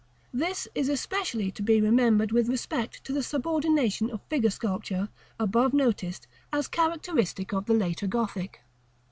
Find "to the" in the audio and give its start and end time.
3.03-3.21